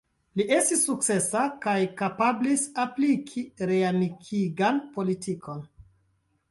Li 0.39 0.45
estis 0.59 0.79
sukcesa 0.87 1.43
kaj 1.65 1.75
kapablis 2.01 2.65
apliki 2.85 3.45
reamikigan 3.73 4.83
politikon. 4.97 5.65